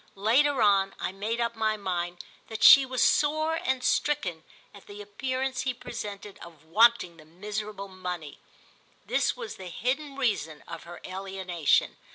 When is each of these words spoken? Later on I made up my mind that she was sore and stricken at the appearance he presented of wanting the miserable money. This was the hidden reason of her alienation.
Later 0.15 0.63
on 0.63 0.95
I 0.99 1.11
made 1.11 1.39
up 1.39 1.55
my 1.55 1.77
mind 1.77 2.23
that 2.47 2.63
she 2.63 2.87
was 2.87 3.03
sore 3.03 3.59
and 3.63 3.83
stricken 3.83 4.43
at 4.73 4.87
the 4.87 4.99
appearance 4.99 5.61
he 5.61 5.75
presented 5.75 6.39
of 6.39 6.63
wanting 6.65 7.17
the 7.17 7.25
miserable 7.25 7.87
money. 7.87 8.39
This 9.05 9.37
was 9.37 9.57
the 9.57 9.67
hidden 9.69 10.15
reason 10.15 10.63
of 10.67 10.85
her 10.85 11.01
alienation. 11.05 11.97